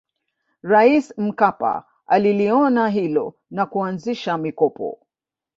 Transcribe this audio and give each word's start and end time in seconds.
rais 0.63 1.13
mkpa 1.17 1.85
aliliona 2.07 2.89
hilo 2.89 3.33
na 3.49 3.65
kuanzisha 3.65 4.37
mikopo 4.37 4.99